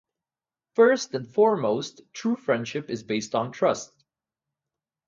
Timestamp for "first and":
0.73-1.31